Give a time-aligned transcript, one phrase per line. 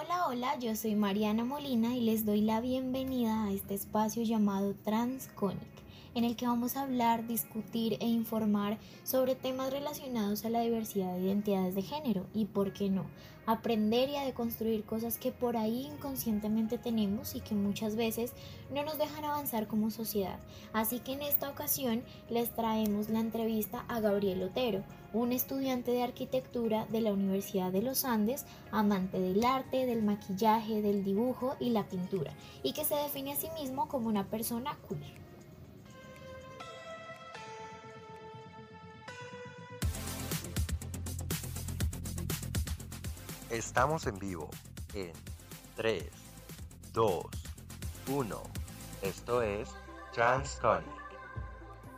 [0.00, 4.72] Hola, hola, yo soy Mariana Molina y les doy la bienvenida a este espacio llamado
[4.84, 5.58] Transconic
[6.18, 11.14] en el que vamos a hablar, discutir e informar sobre temas relacionados a la diversidad
[11.14, 13.06] de identidades de género y, por qué no,
[13.46, 18.32] aprender y a deconstruir cosas que por ahí inconscientemente tenemos y que muchas veces
[18.74, 20.40] no nos dejan avanzar como sociedad.
[20.72, 26.02] Así que en esta ocasión les traemos la entrevista a Gabriel Otero, un estudiante de
[26.02, 31.70] arquitectura de la Universidad de los Andes, amante del arte, del maquillaje, del dibujo y
[31.70, 32.32] la pintura,
[32.64, 35.27] y que se define a sí mismo como una persona queer.
[43.50, 44.50] Estamos en vivo
[44.92, 45.10] en
[45.76, 46.04] 3,
[46.92, 47.24] 2,
[48.08, 48.42] 1.
[49.00, 49.70] Esto es
[50.12, 50.86] TransConic.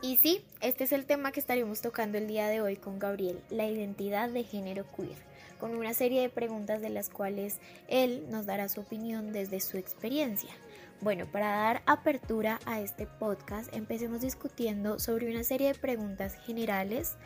[0.01, 3.43] Y sí, este es el tema que estaremos tocando el día de hoy con Gabriel,
[3.51, 5.19] la identidad de género queer,
[5.59, 7.59] con una serie de preguntas de las cuales
[7.89, 10.55] él nos dará su opinión desde su experiencia.
[11.01, 17.17] Bueno, para dar apertura a este podcast, empecemos discutiendo sobre una serie de preguntas generales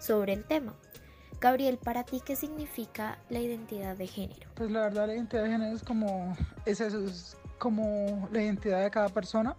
[0.00, 0.74] sobre el tema.
[1.44, 4.48] Gabriel, para ti, ¿qué significa la identidad de género?
[4.54, 9.10] Pues la verdad, la identidad de género es como, es como la identidad de cada
[9.10, 9.54] persona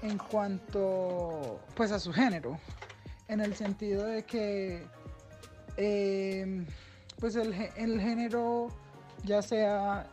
[0.00, 2.58] en cuanto pues a su género,
[3.28, 4.86] en el sentido de que
[5.76, 6.64] em,
[7.18, 8.68] pues el, género
[9.22, 10.06] ya sea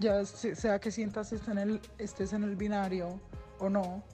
[0.00, 3.18] ya sea que sientas estés en el, estés en el binario
[3.58, 4.04] o no,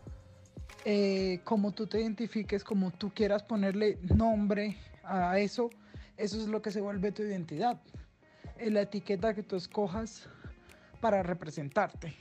[0.84, 5.68] eh, como tú te identifiques, como tú quieras ponerle nombre a eso,
[6.16, 7.80] eso es lo que se vuelve tu identidad.
[8.58, 10.28] Es la etiqueta que tú escojas
[11.00, 12.14] para representarte.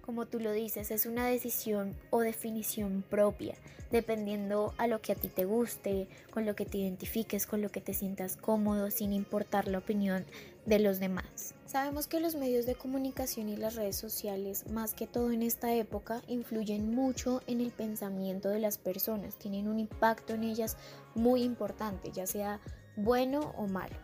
[0.00, 3.56] Como tú lo dices, es una decisión o definición propia,
[3.90, 7.68] dependiendo a lo que a ti te guste, con lo que te identifiques, con lo
[7.68, 10.24] que te sientas cómodo, sin importar la opinión
[10.68, 11.54] de los demás.
[11.64, 15.74] Sabemos que los medios de comunicación y las redes sociales, más que todo en esta
[15.74, 20.76] época, influyen mucho en el pensamiento de las personas, tienen un impacto en ellas
[21.14, 22.60] muy importante, ya sea
[22.96, 23.96] bueno o malo.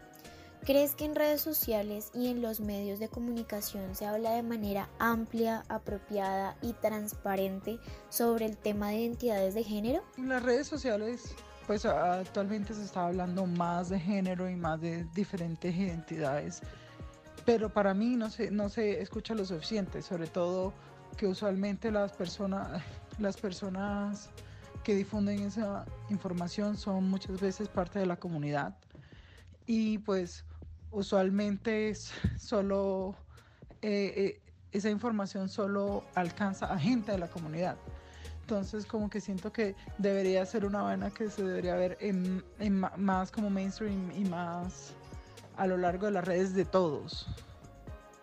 [0.65, 4.89] ¿Crees que en redes sociales y en los medios de comunicación se habla de manera
[4.99, 10.03] amplia, apropiada y transparente sobre el tema de identidades de género?
[10.17, 11.35] Las redes sociales,
[11.67, 16.61] pues actualmente se está hablando más de género y más de diferentes identidades,
[17.45, 20.73] pero para mí no se, no se escucha lo suficiente, sobre todo
[21.17, 22.83] que usualmente las personas,
[23.19, 24.31] las personas
[24.83, 28.77] que difunden esa información son muchas veces parte de la comunidad
[29.67, 30.45] y pues
[30.91, 33.17] usualmente es solo
[33.81, 34.41] eh, eh,
[34.73, 37.77] esa información solo alcanza a gente de la comunidad.
[38.45, 42.45] Entonces como que siento que debería ser una vaina que se debería ver en,
[42.99, 44.91] más como mainstream y más
[45.57, 47.27] a lo largo de las redes de todos.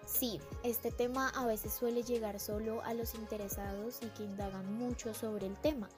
[0.05, 5.11] Sí, este tema a veces suele llegar solo a los interesados y que indagan mucho
[5.15, 5.89] sobre el tema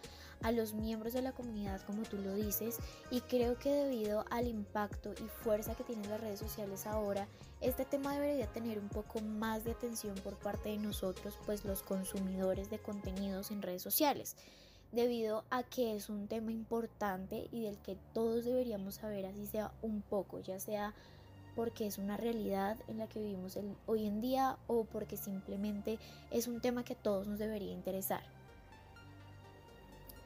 [0.44, 2.78] a los miembros de la comunidad, como tú lo dices,
[3.10, 7.28] y creo que debido al impacto y fuerza que tienen las redes sociales ahora,
[7.62, 11.82] este tema debería tener un poco más de atención por parte de nosotros, pues los
[11.82, 14.36] consumidores de contenidos en redes sociales
[14.92, 19.72] debido a que es un tema importante y del que todos deberíamos saber así sea
[19.82, 20.94] un poco, ya sea
[21.56, 26.00] porque es una realidad en la que vivimos hoy en día o porque simplemente
[26.32, 28.24] es un tema que a todos nos debería interesar.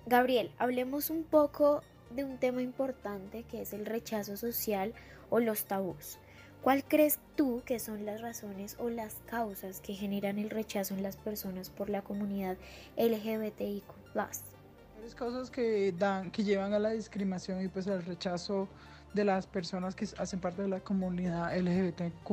[0.08, 1.82] Gabriel, hablemos un poco
[2.16, 4.94] de un tema importante que es el rechazo social
[5.30, 6.18] o los tabús.
[6.62, 11.04] ¿Cuál crees tú que son las razones o las causas que generan el rechazo en
[11.04, 12.56] las personas por la comunidad
[12.96, 13.84] LGBTIQ+.
[14.16, 18.70] Las causas que dan que llevan a la discriminación y pues al rechazo
[19.14, 22.32] de las personas que hacen parte de la comunidad LGBTQ+.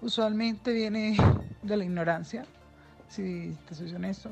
[0.00, 1.16] Usualmente viene
[1.60, 2.44] de la ignorancia,
[3.08, 4.30] si te soy honesto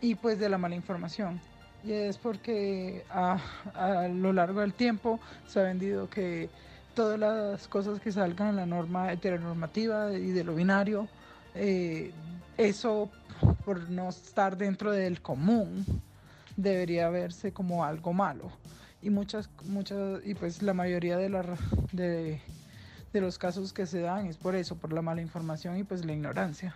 [0.00, 1.40] y pues de la mala información.
[1.84, 3.38] Y es porque a,
[4.12, 6.48] lo largo del tiempo se ha vendido que
[6.94, 11.08] todas las cosas que salgan en la norma heteronormativa y de lo binario,
[11.54, 12.12] eh,
[12.56, 13.10] eso
[13.64, 15.84] por no estar dentro del común
[16.56, 18.50] debería verse como algo malo.
[19.02, 21.44] Y muchas, muchas, y pues la mayoría de, la,
[21.92, 22.40] de,
[23.12, 26.04] de los casos que se dan es por eso, por la mala información y pues
[26.04, 26.74] la ignorancia.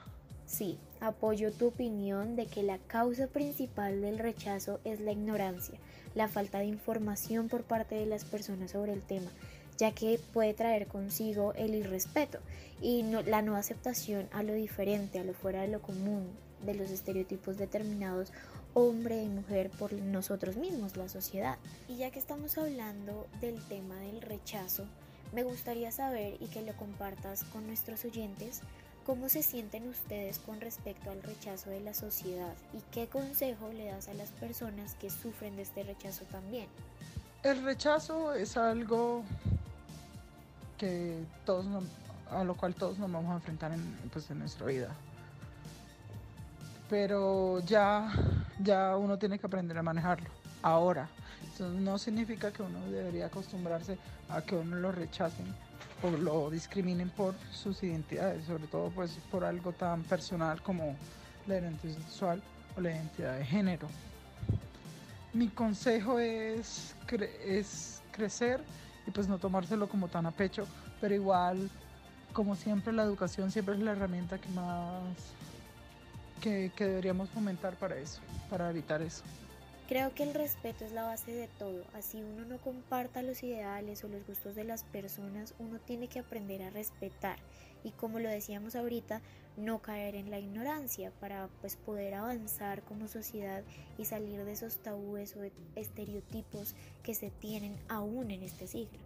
[0.50, 5.78] Sí, apoyo tu opinión de que la causa principal del rechazo es la ignorancia,
[6.16, 9.30] la falta de información por parte de las personas sobre el tema,
[9.78, 12.40] ya que puede traer consigo el irrespeto
[12.82, 16.28] y la no aceptación a lo diferente, a lo fuera de lo común,
[16.66, 18.32] de los estereotipos determinados
[18.74, 21.58] hombre y mujer por nosotros mismos, la sociedad.
[21.86, 24.84] Y ya que estamos hablando del tema del rechazo,
[25.32, 28.62] Me gustaría saber y que lo compartas con nuestros oyentes
[29.10, 33.86] cómo se sienten ustedes con respecto al rechazo de la sociedad y qué consejo le
[33.86, 36.68] das a las personas que sufren de este rechazo también.
[37.42, 39.24] El rechazo es algo
[40.78, 41.66] que todos
[42.30, 44.94] a lo cual todos nos vamos a enfrentar en, pues, en nuestra vida.
[46.88, 48.12] Pero ya,
[48.62, 50.30] ya uno tiene que aprender a manejarlo.
[50.62, 51.08] Ahora,
[51.52, 53.98] eso no significa que uno debería acostumbrarse
[54.28, 55.52] a que uno lo rechacen
[56.02, 60.96] o lo discriminen por sus identidades, sobre todo pues por algo tan personal como
[61.46, 62.42] la identidad sexual
[62.76, 63.88] o la identidad de género.
[65.32, 66.94] Mi consejo es,
[67.44, 68.60] es crecer
[69.06, 70.66] y pues no tomárselo como tan a pecho,
[71.00, 71.70] pero igual,
[72.32, 75.02] como siempre, la educación siempre es la herramienta que más
[76.40, 79.22] que deberíamos fomentar para eso, para evitar eso.
[79.90, 81.82] Creo que el respeto es la base de todo.
[81.94, 86.20] Así uno no comparta los ideales o los gustos de las personas, uno tiene que
[86.20, 87.40] aprender a respetar
[87.82, 89.20] y como lo decíamos ahorita,
[89.56, 93.64] no caer en la ignorancia para pues poder avanzar como sociedad
[93.98, 95.40] y salir de esos tabúes o
[95.74, 99.00] estereotipos que se tienen aún en este siglo.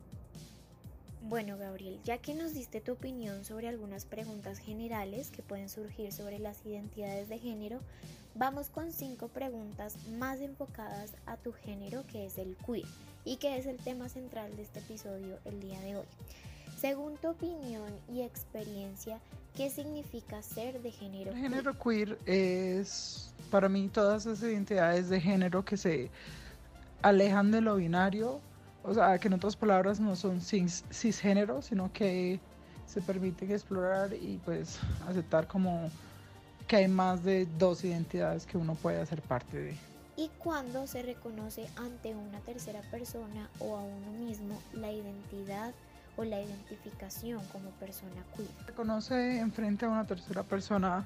[1.23, 6.13] Bueno, Gabriel, ya que nos diste tu opinión sobre algunas preguntas generales que pueden surgir
[6.13, 7.81] sobre las identidades de género,
[8.35, 12.87] vamos con cinco preguntas más enfocadas a tu género que es el queer
[13.25, 16.07] y que es el tema central de este episodio el día de hoy.
[16.79, 19.21] Según tu opinión y experiencia,
[19.57, 21.45] ¿qué significa ser de género queer?
[21.45, 26.11] El género queer es para mí todas esas identidades de género que se
[27.03, 28.41] alejan de lo binario
[28.85, 32.39] o sea, que en otras palabras no son cis, cisgénero, sino que
[32.87, 34.79] se permiten explorar y pues
[35.09, 35.91] aceptar como
[36.67, 39.77] que hay más de dos identidades que uno puede hacer parte de.
[40.17, 45.75] ¿Y cuando se reconoce ante una tercera persona o a uno mismo la identidad
[46.17, 48.49] o la identificación como persona queer?
[48.61, 51.05] Se reconoce enfrente a una tercera persona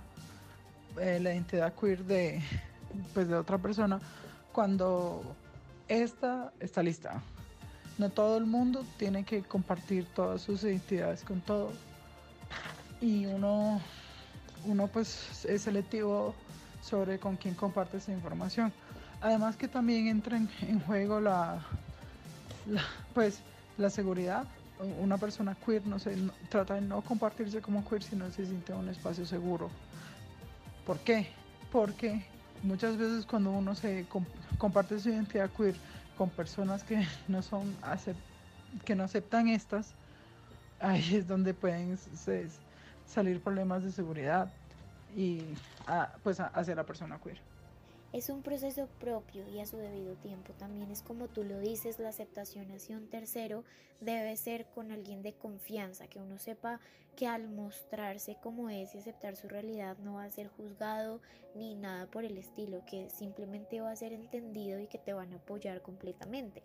[1.01, 2.43] eh, la identidad queer de,
[3.15, 4.01] pues, de otra persona
[4.53, 5.23] cuando
[5.89, 7.23] esta está lista.
[7.97, 11.73] No todo el mundo tiene que compartir todas sus identidades con todo.
[13.01, 13.81] Y uno,
[14.65, 16.35] uno pues es selectivo
[16.83, 18.73] sobre con quién comparte esa información.
[19.21, 21.61] Además que también entra en, juego la,
[23.15, 23.41] pues,
[23.77, 24.47] la seguridad.
[25.01, 26.17] Una persona queer no se,
[26.49, 29.71] trata de no compartirse como queer si no se siente en un espacio seguro.
[30.87, 31.29] ¿Por qué?
[31.73, 32.25] Porque
[32.63, 34.07] muchas veces cuando uno se
[34.57, 35.75] comparte su identidad queer,
[36.17, 37.75] con personas que no son
[38.85, 39.95] que no aceptan estas,
[40.81, 41.99] ahí es donde pueden
[43.09, 44.53] salir problemas de seguridad
[45.17, 45.43] y
[46.23, 47.41] pues hacia la persona queer.
[48.13, 50.53] Es un proceso propio y a su debido tiempo.
[50.59, 53.65] También es como tú lo dices, la aceptación hacia un tercero
[54.01, 56.81] debe ser con alguien de confianza, que uno sepa
[57.17, 61.21] que al mostrarse como es y aceptar su realidad no va a ser juzgado
[61.55, 65.33] ni nada por el estilo, que simplemente va a ser entendido y que te van
[65.33, 66.63] a apoyar completamente.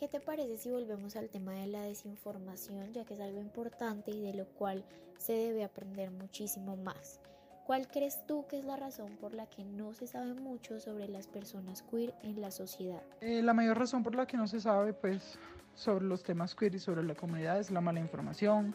[0.00, 4.10] ¿Qué te parece si volvemos al tema de la desinformación, ya que es algo importante
[4.10, 4.82] y de lo cual
[5.18, 7.20] se debe aprender muchísimo más?
[7.66, 11.06] ¿Cuál crees tú que es la razón por la que no se sabe mucho sobre
[11.06, 13.02] las personas queer en la sociedad?
[13.20, 15.38] Eh, la mayor razón por la que no se sabe pues
[15.74, 18.74] sobre los temas queer y sobre la comunidad es la mala información,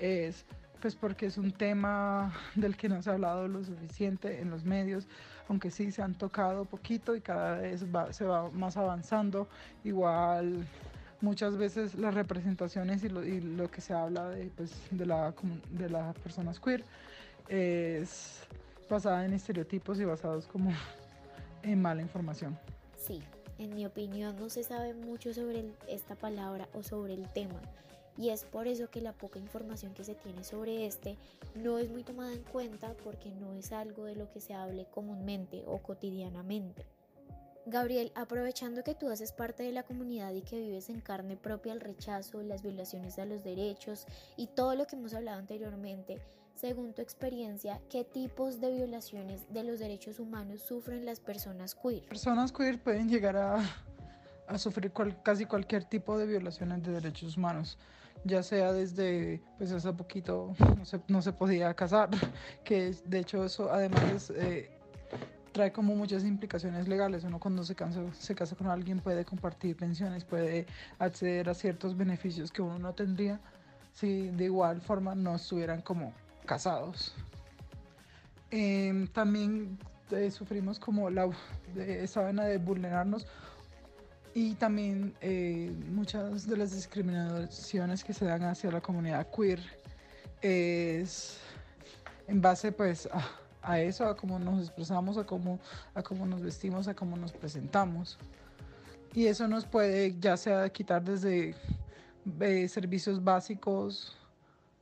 [0.00, 0.44] es
[0.84, 4.66] pues porque es un tema del que no se ha hablado lo suficiente en los
[4.66, 5.06] medios,
[5.48, 9.48] aunque sí se han tocado poquito y cada vez se va más avanzando.
[9.82, 10.66] Igual
[11.22, 15.32] muchas veces las representaciones y lo, y lo que se habla de, pues, de, la,
[15.70, 16.84] de las personas queer
[17.48, 18.42] es
[18.90, 20.70] basada en estereotipos y basados como
[21.62, 22.58] en mala información.
[22.98, 23.22] Sí,
[23.56, 27.58] en mi opinión no se sabe mucho sobre esta palabra o sobre el tema
[28.16, 31.16] y es por eso que la poca información que se tiene sobre este
[31.54, 34.86] no es muy tomada en cuenta porque no es algo de lo que se hable
[34.86, 36.84] comúnmente o cotidianamente.
[37.66, 41.72] Gabriel, aprovechando que tú haces parte de la comunidad y que vives en carne propia
[41.72, 44.06] el rechazo, las violaciones a los derechos
[44.36, 46.20] y todo lo que hemos hablado anteriormente,
[46.54, 52.04] según tu experiencia, ¿qué tipos de violaciones de los derechos humanos sufren las personas queer?
[52.04, 53.62] Personas queer pueden llegar a,
[54.46, 57.78] a sufrir casi cualquier tipo de violaciones de derechos humanos,
[58.24, 62.10] ya sea desde, pues hace poquito no se, no se podía casar,
[62.64, 64.70] que de hecho eso además eh,
[65.52, 67.24] trae como muchas implicaciones legales.
[67.24, 67.76] Uno cuando se,
[68.12, 70.66] se casa con alguien puede compartir pensiones, puede
[70.98, 73.40] acceder a ciertos beneficios que uno no tendría
[73.94, 76.12] si de igual forma no estuvieran como
[76.44, 77.14] casados.
[78.50, 79.78] Em, también
[80.10, 81.30] eh, sufrimos como la,
[81.76, 83.26] esa vena de vulnerarnos
[84.34, 89.60] Y también eh, muchas de las discriminaciones que se dan hacia la comunidad queer
[90.42, 91.38] es
[92.26, 93.08] en base pues
[93.62, 95.60] a, eso, a cómo nos expresamos, a cómo,
[95.94, 98.18] a cómo nos vestimos, a cómo nos presentamos.
[99.14, 101.54] Y eso nos puede ya sea quitar desde
[102.40, 104.16] eh, servicios básicos,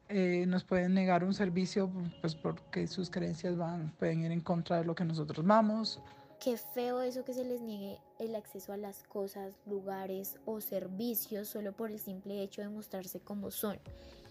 [0.09, 1.91] eh, nos pueden negar un servicio
[2.23, 6.01] pues porque sus creencias van, pueden ir en contra de lo que nosotros vamos.
[6.43, 11.47] Qué feo eso que se les niegue el acceso a las cosas, lugares o servicios
[11.47, 13.79] solo por el simple hecho de mostrarse como son.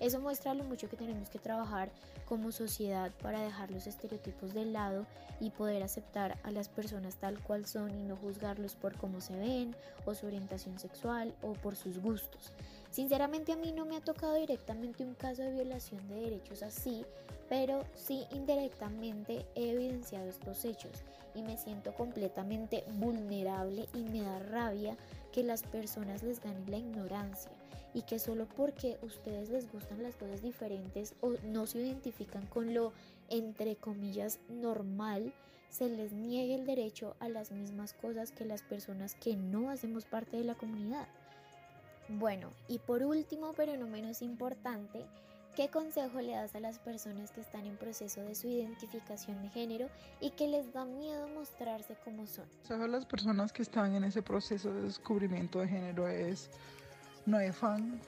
[0.02, 1.92] Eso muestra lo mucho que tenemos que trabajar
[2.26, 5.06] como sociedad para dejar los estereotipos de lado
[5.40, 9.36] y poder aceptar a las personas tal cual son y no juzgarlos por cómo se
[9.36, 12.52] ven o su orientación sexual o por sus gustos.
[12.90, 17.06] Sinceramente a mí no me ha tocado directamente un caso de violación de derechos así,
[17.48, 21.04] pero sí indirectamente he evidenciado estos hechos
[21.36, 24.98] y me siento completamente vulnerable y me da rabia
[25.32, 27.61] que las personas les gane la ignorancia
[27.94, 32.74] y que solo porque ustedes les gustan las cosas diferentes o no se identifican con
[32.74, 32.94] lo
[33.30, 35.34] entre comillas normal,
[35.70, 40.06] se les niegue el derecho a las mismas cosas que las personas que no hacemos
[40.06, 41.08] parte de la comunidad.
[42.10, 45.06] Bueno, y por último, pero no menos importante,
[45.56, 49.50] ¿Qué consejo le das a las personas que están en proceso de su identificación de
[49.50, 49.90] género
[50.22, 52.46] y que les da miedo mostrarse como son?
[52.70, 56.50] A las personas que están en ese proceso de descubrimiento de género es
[57.26, 58.00] no hay fan,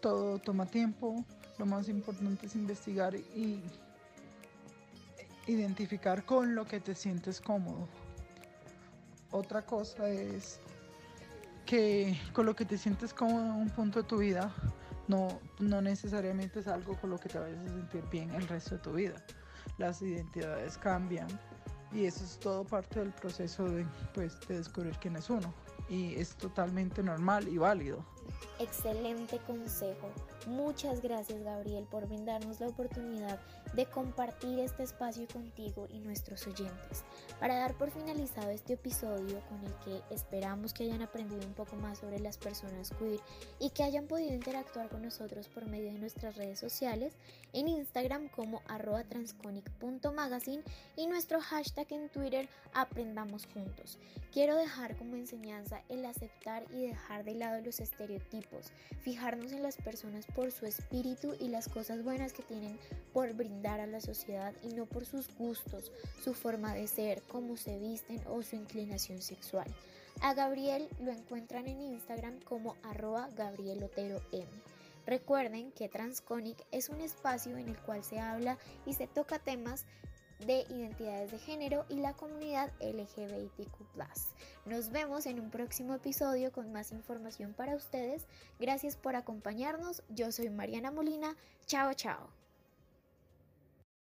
[0.00, 1.24] todo toma tiempo,
[1.58, 3.62] lo más importante es investigar y
[5.46, 7.88] identificar con lo que te sientes cómodo.
[9.30, 10.60] Otra cosa es
[11.64, 14.52] que con lo que te sientes cómodo en un punto de tu vida
[15.08, 18.76] no, no necesariamente es algo con lo que te vayas a sentir bien el resto
[18.76, 19.14] de tu vida.
[19.78, 21.28] Las identidades cambian
[21.92, 25.52] y eso es todo parte del proceso de, pues, de descubrir quién es uno.
[25.88, 28.04] Y es totalmente normal y válido.
[28.58, 30.08] Excelente consejo.
[30.46, 33.38] Muchas gracias Gabriel por brindarnos la oportunidad
[33.74, 37.04] de compartir este espacio contigo y nuestros oyentes.
[37.38, 41.76] Para dar por finalizado este episodio con el que esperamos que hayan aprendido un poco
[41.76, 43.20] más sobre las personas queer
[43.58, 47.14] y que hayan podido interactuar con nosotros por medio de nuestras redes sociales,
[47.52, 50.62] en Instagram como arroba transconic.magazine
[50.96, 53.98] y nuestro hashtag en Twitter aprendamos juntos.
[54.32, 58.25] Quiero dejar como enseñanza el aceptar y dejar de lado los estereotipos,
[59.00, 62.78] fijarnos en las personas por su espíritu y las cosas buenas que tienen
[63.12, 65.92] por brindar a la sociedad y no por sus gustos,
[66.22, 69.66] su forma de ser, cómo se visten o su inclinación sexual.
[70.20, 74.46] A Gabriel lo encuentran en Instagram como arroba gabrielotero M.
[75.06, 79.84] Recuerden que Transconic es un espacio en el cual se habla y se toca temas
[80.40, 83.86] de identidades de género y la comunidad LGBTQ.
[84.66, 88.26] Nos vemos en un próximo episodio con más información para ustedes.
[88.58, 90.02] Gracias por acompañarnos.
[90.08, 91.36] Yo soy Mariana Molina.
[91.66, 92.35] Chao, chao.